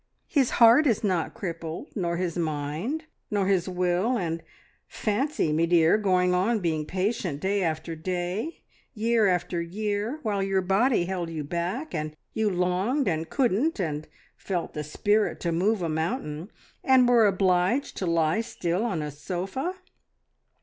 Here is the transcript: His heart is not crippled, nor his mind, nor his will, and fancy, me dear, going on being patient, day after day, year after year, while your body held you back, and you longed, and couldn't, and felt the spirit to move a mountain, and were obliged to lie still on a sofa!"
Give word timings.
His 0.27 0.49
heart 0.57 0.87
is 0.87 1.03
not 1.03 1.35
crippled, 1.35 1.89
nor 1.95 2.17
his 2.17 2.35
mind, 2.35 3.03
nor 3.29 3.45
his 3.45 3.69
will, 3.69 4.17
and 4.17 4.41
fancy, 4.87 5.53
me 5.53 5.67
dear, 5.67 5.95
going 5.99 6.33
on 6.33 6.57
being 6.59 6.87
patient, 6.87 7.39
day 7.39 7.61
after 7.61 7.95
day, 7.95 8.63
year 8.95 9.27
after 9.27 9.61
year, 9.61 10.17
while 10.23 10.41
your 10.41 10.63
body 10.63 11.05
held 11.05 11.29
you 11.29 11.43
back, 11.43 11.93
and 11.93 12.15
you 12.33 12.49
longed, 12.49 13.07
and 13.07 13.29
couldn't, 13.29 13.79
and 13.79 14.07
felt 14.35 14.73
the 14.73 14.83
spirit 14.83 15.39
to 15.41 15.51
move 15.51 15.83
a 15.83 15.87
mountain, 15.89 16.49
and 16.83 17.07
were 17.07 17.27
obliged 17.27 17.95
to 17.97 18.07
lie 18.07 18.41
still 18.41 18.83
on 18.83 19.03
a 19.03 19.11
sofa!" 19.11 19.75